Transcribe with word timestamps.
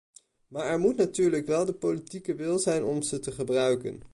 Maar 0.47 0.65
er 0.65 0.79
moet 0.79 0.95
natuurlijk 0.97 1.45
wel 1.47 1.65
de 1.65 1.73
politieke 1.73 2.35
wil 2.35 2.59
zijn 2.59 2.83
om 2.83 3.01
ze 3.01 3.19
te 3.19 3.31
gebruiken. 3.31 3.99